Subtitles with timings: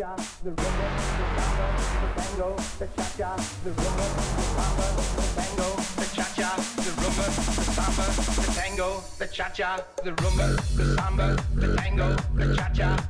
[0.00, 0.86] cha, the rumba,
[1.18, 1.66] the samba,
[2.00, 6.90] the tango, the cha cha, the rumba, the samba, the tango, the cha cha, the
[7.00, 7.26] rumba,
[7.56, 8.04] the samba,
[8.40, 13.09] the tango, the cha cha, the rumba, the samba, the tango, the cha cha.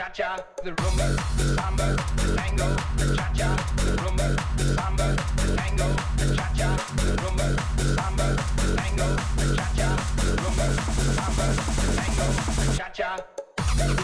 [0.00, 5.88] cha-cha, the rumba, the samba, the tango, the cha-cha, the rumba, the samba, the tango,
[6.16, 10.66] the cha-cha, the rumba, the samba, the tango, the cha-cha, the rumba,
[10.96, 11.46] the samba,
[11.76, 13.39] the tango, the cha-cha.
[13.76, 14.00] Yeah.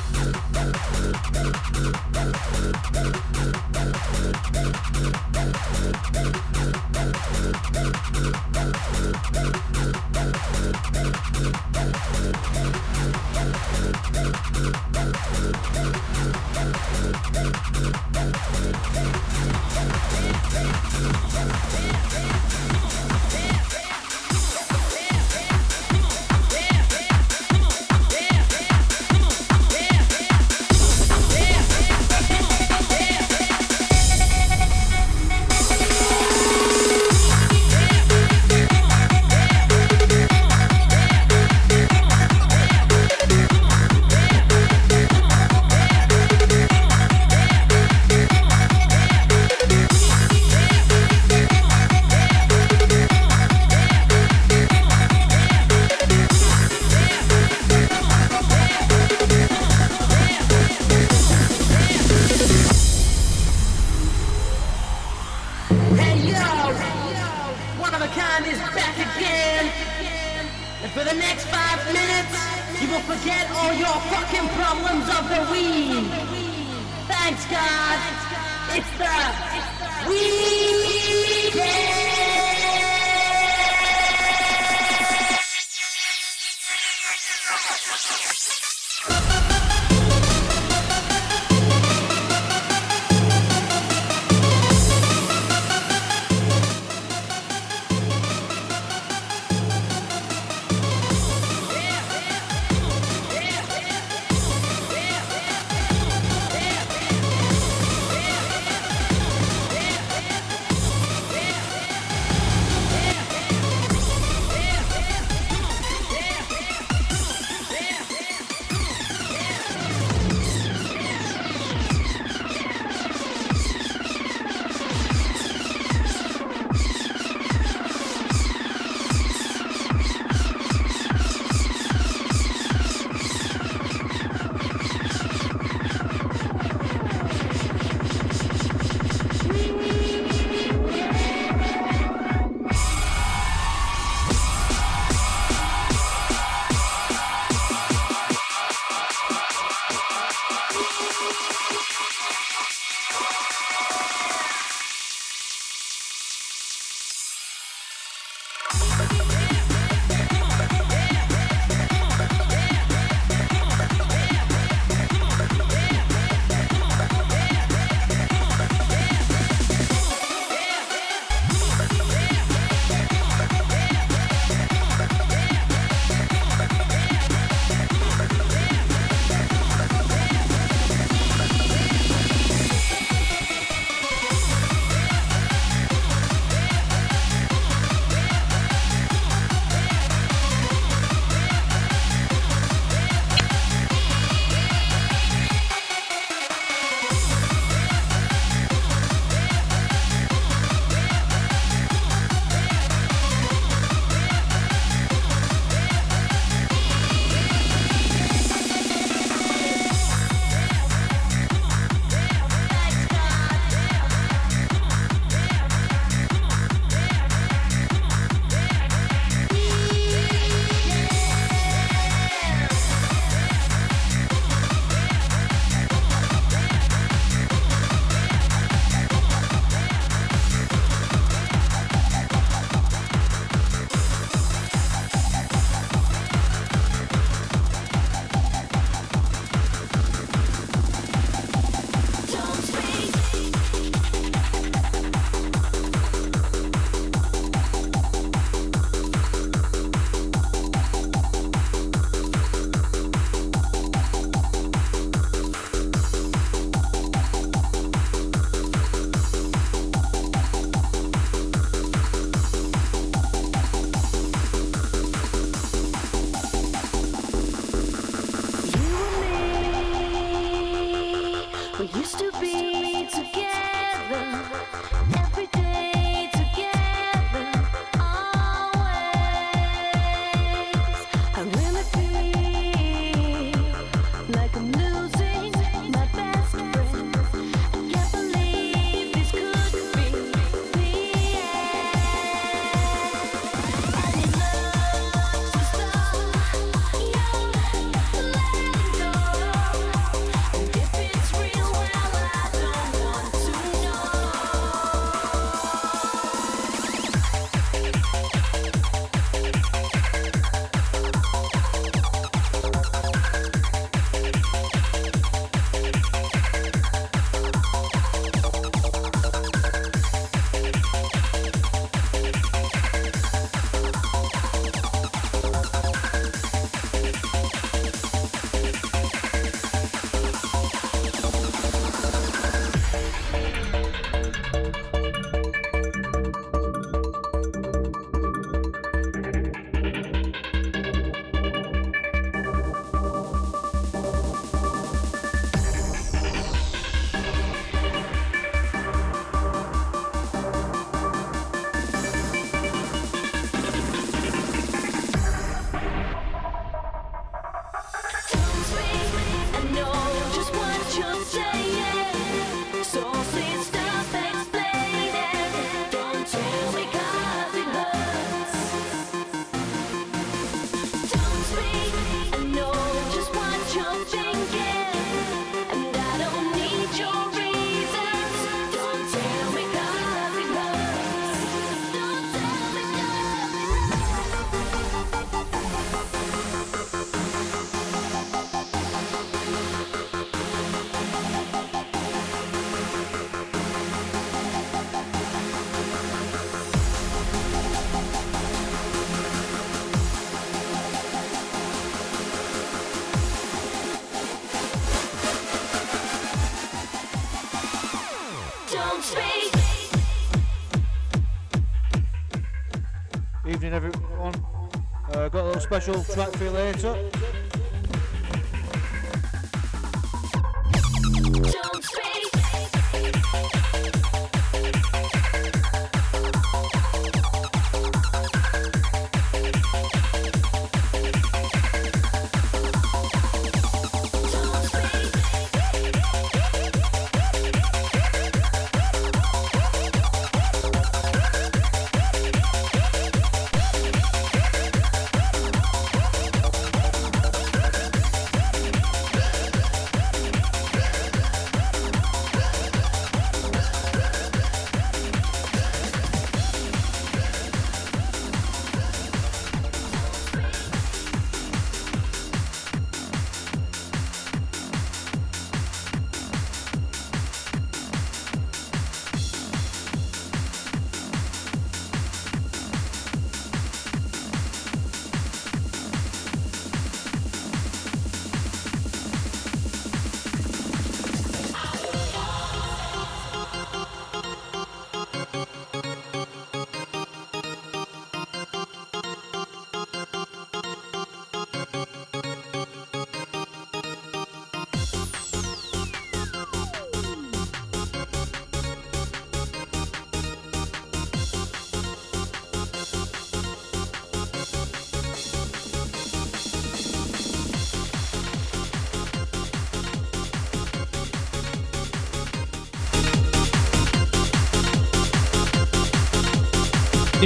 [415.80, 417.15] Special track for you later.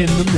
[0.01, 0.30] In the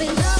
[0.00, 0.39] been loved.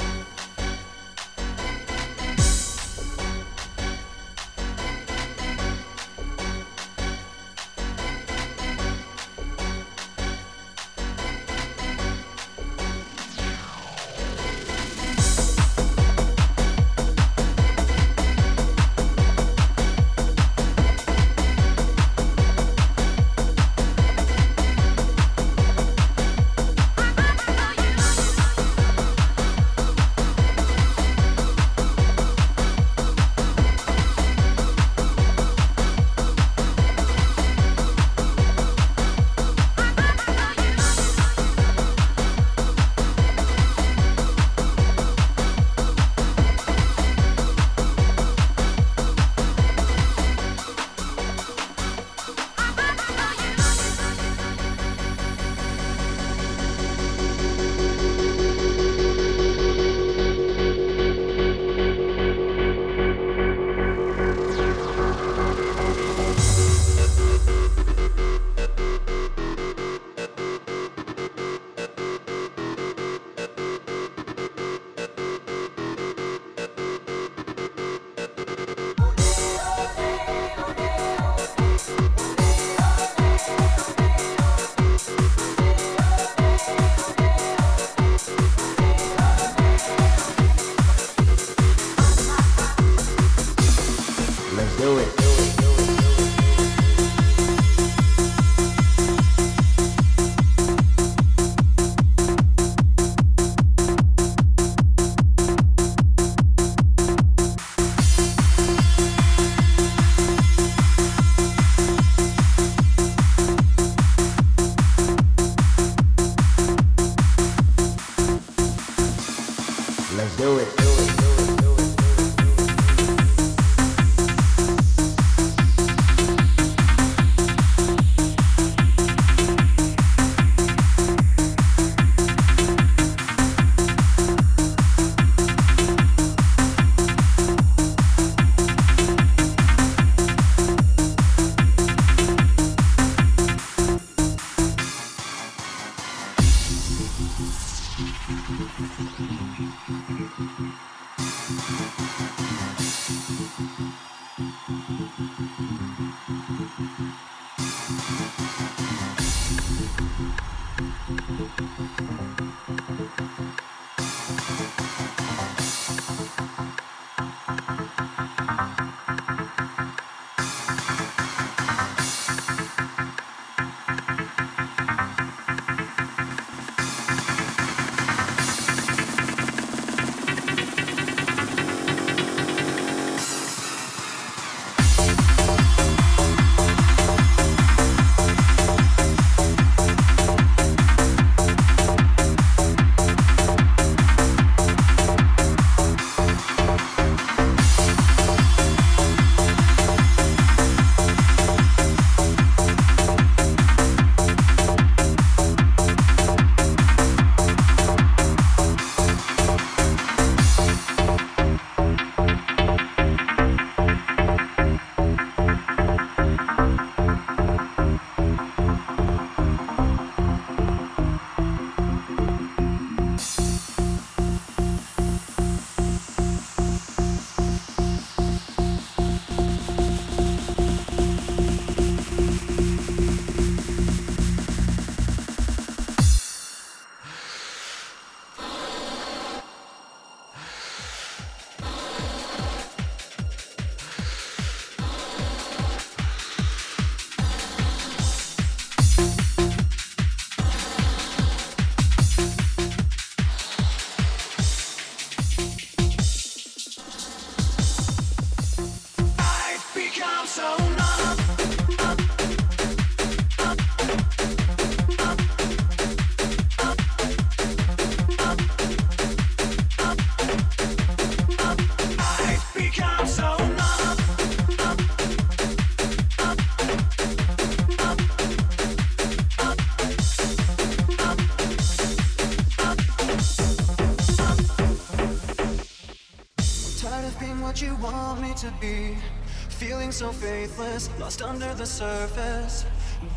[290.01, 292.65] so faithless, lost under the surface.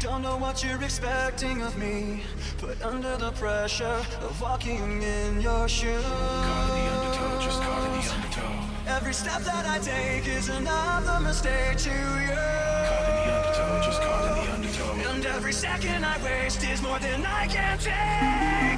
[0.01, 2.21] Don't know what you're expecting of me,
[2.59, 6.05] Put under the pressure of walking in your shoes.
[6.05, 8.97] Caught in the undertow, just caught in the undertow.
[8.97, 12.37] Every step that I take is another mistake to you.
[12.91, 15.11] Caught in the undertow, just caught in the undertow.
[15.11, 18.74] And every second I waste is more than I can take.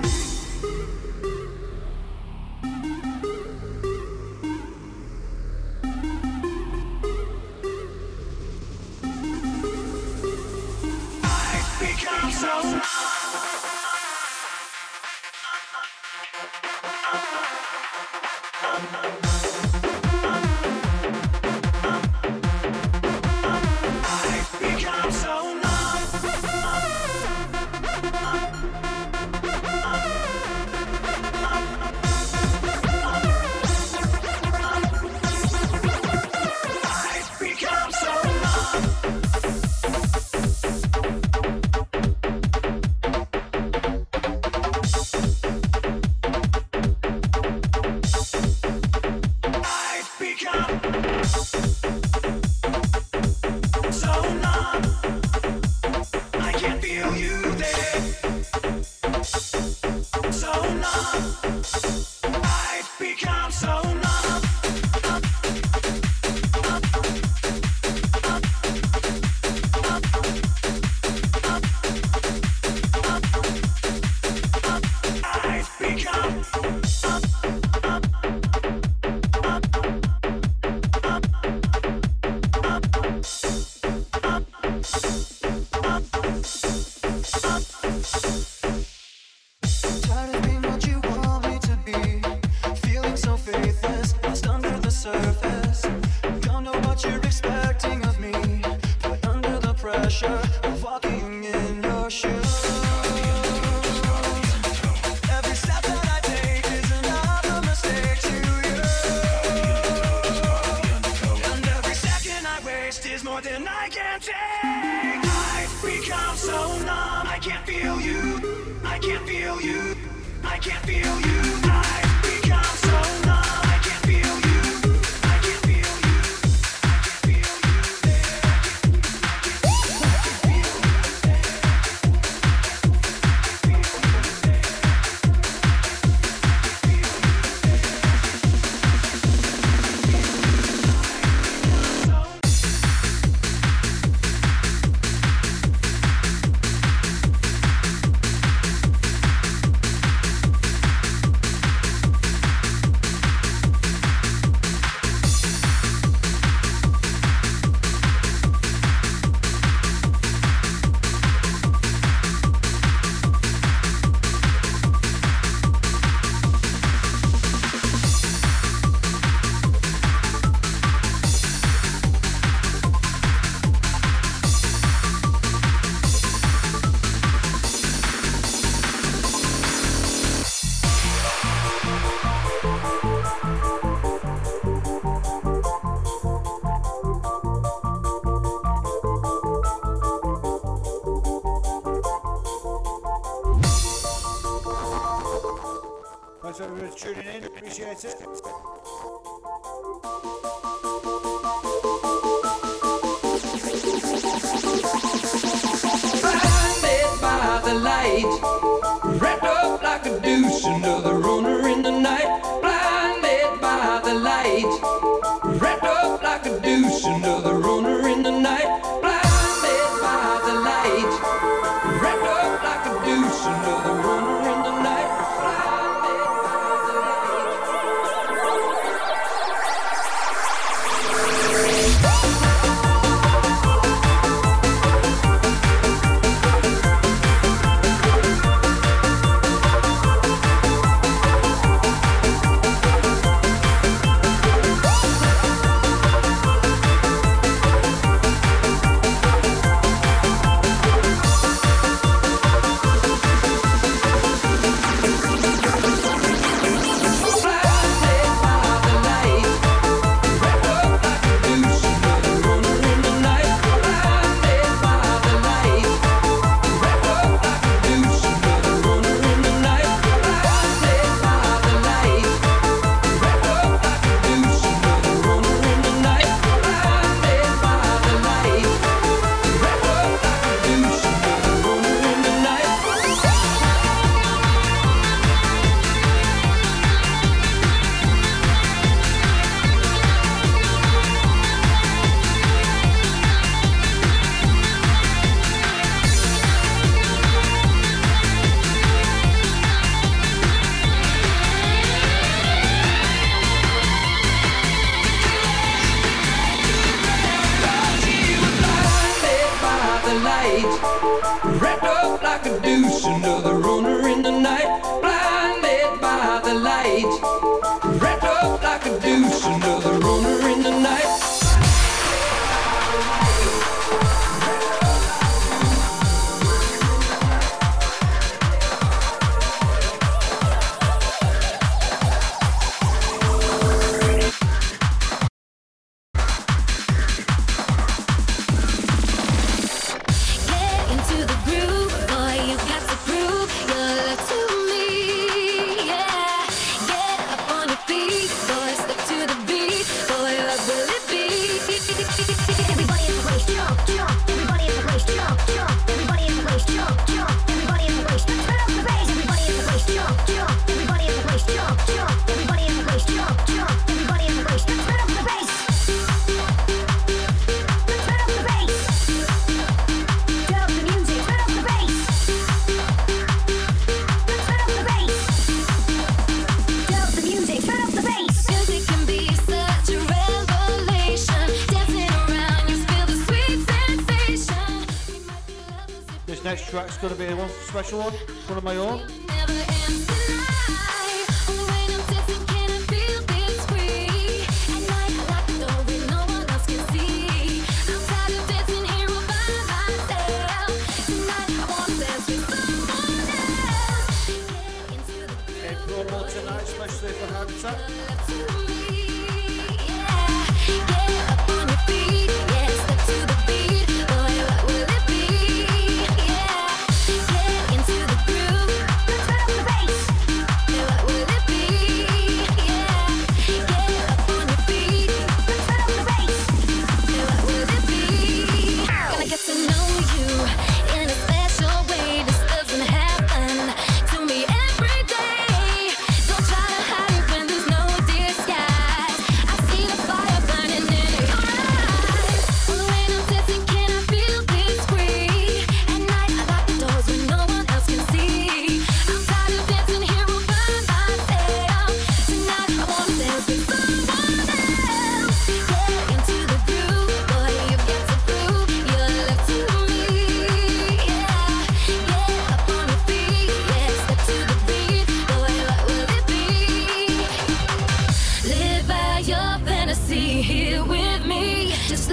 [387.18, 390.15] be one special one, one of my own.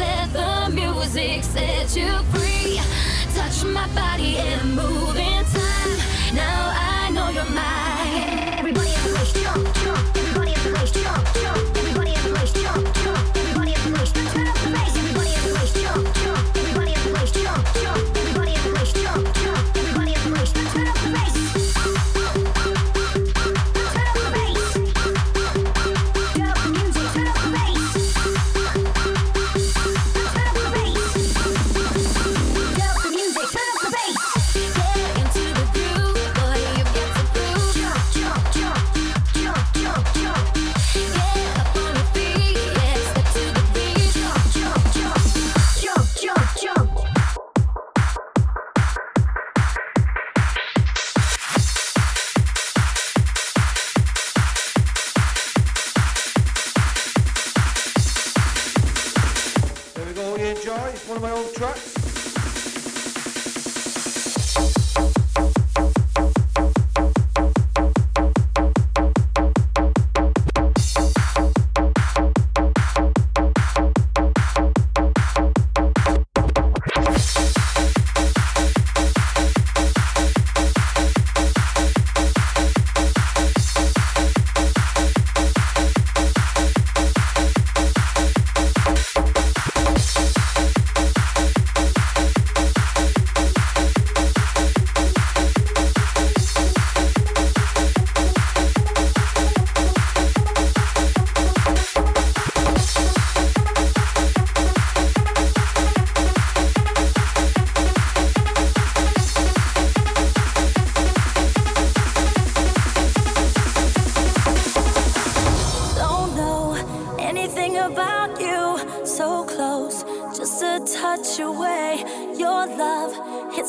[0.03, 2.79] let the music set you free.
[3.35, 5.93] Touch my body and move in time.
[6.33, 7.92] Now I know you're mine.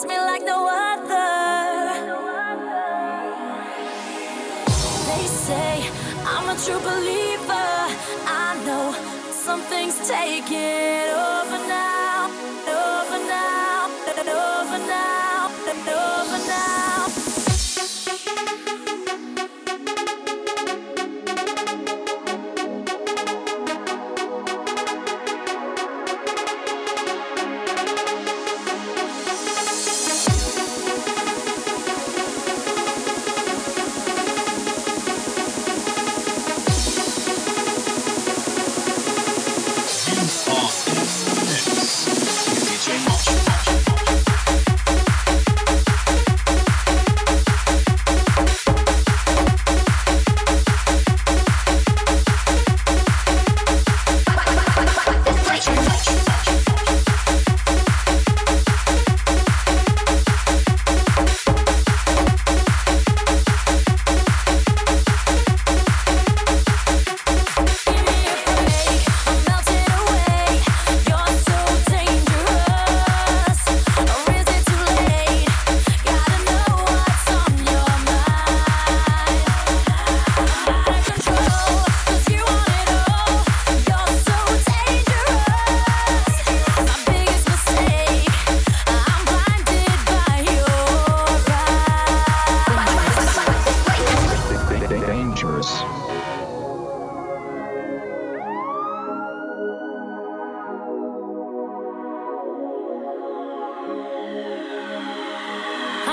[0.08, 1.94] Me like no other.
[5.08, 5.90] They say
[6.26, 7.78] I'm a true believer.
[8.26, 8.92] I know
[9.32, 11.93] some things take it overnight.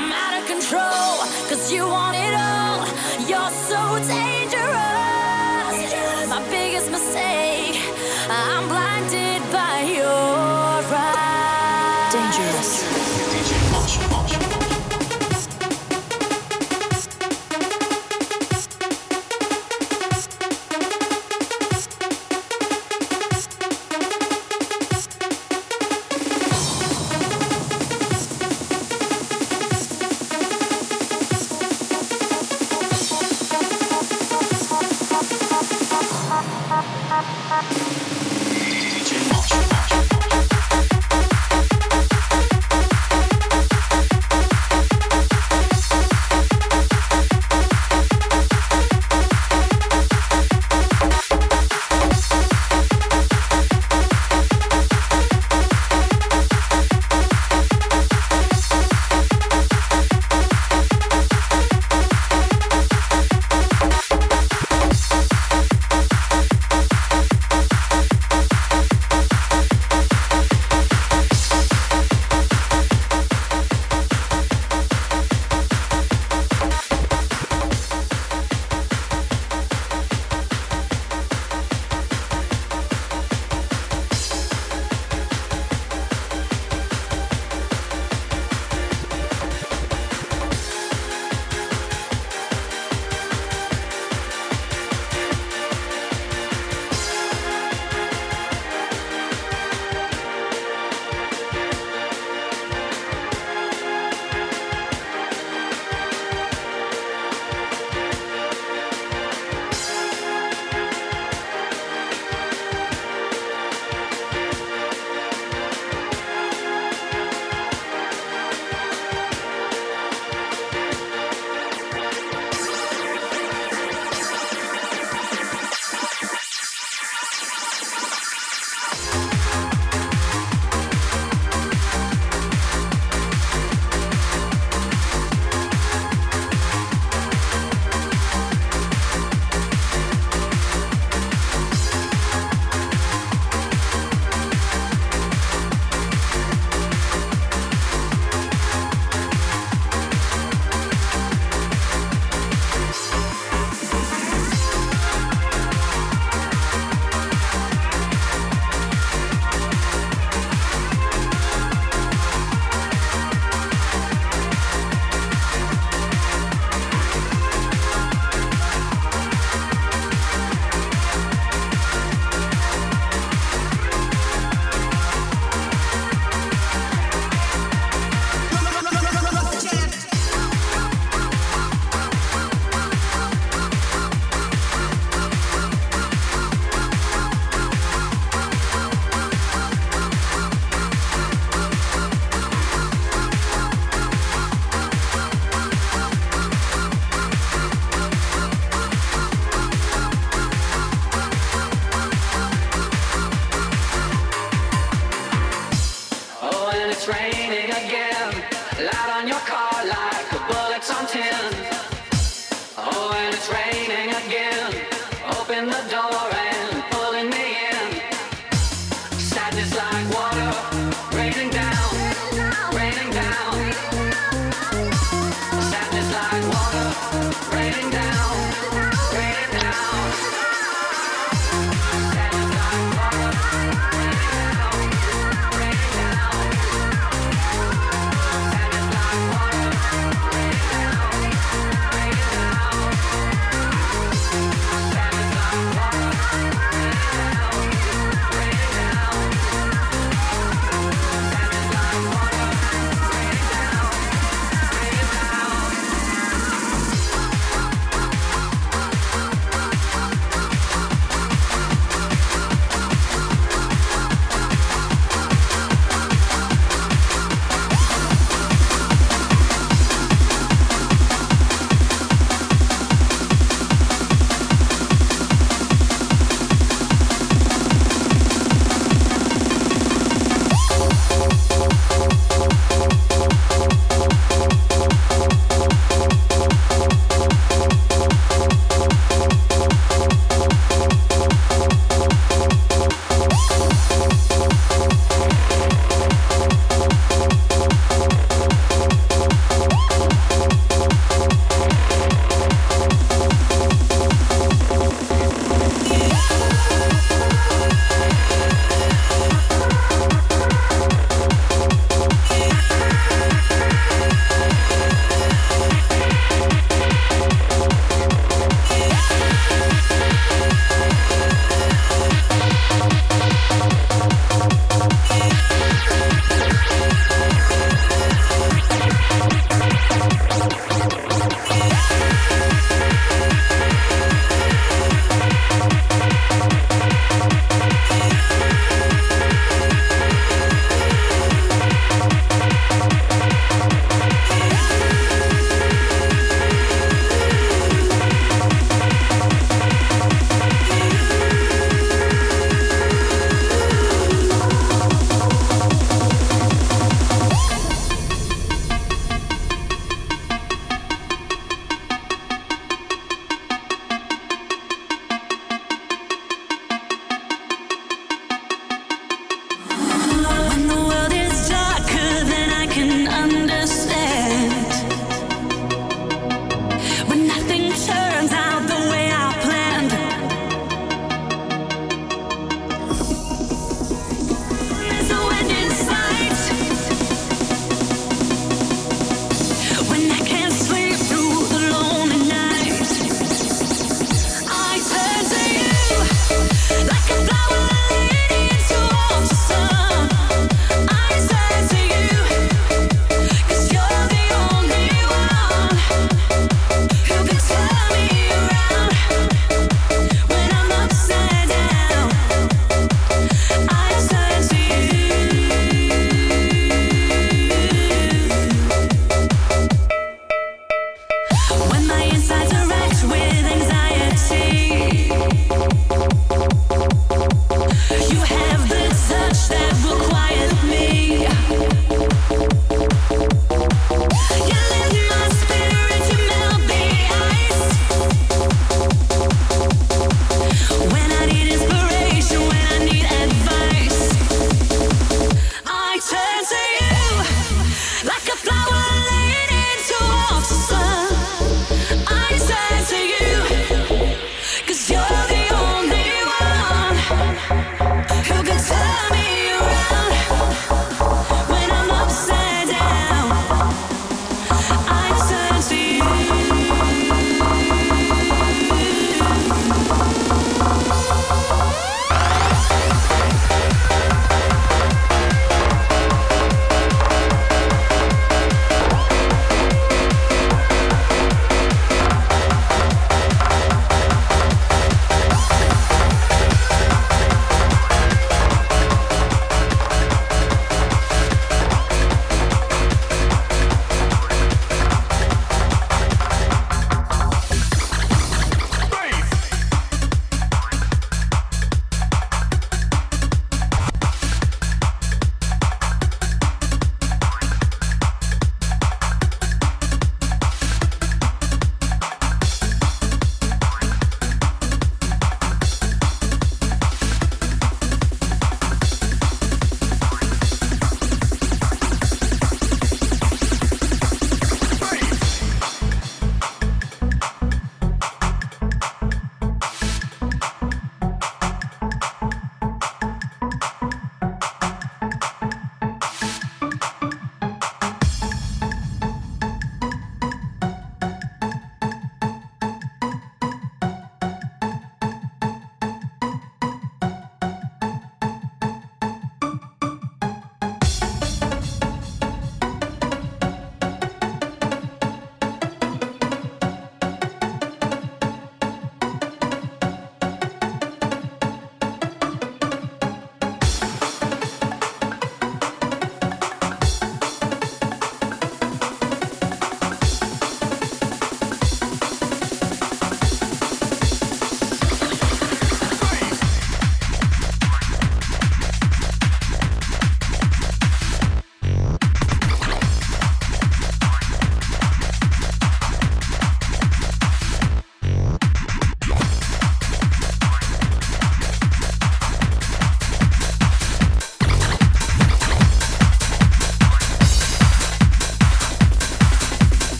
[0.00, 2.86] I'm out of control, cause you want it all.
[3.28, 4.37] You're so tame.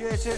[0.00, 0.37] Appreciate it.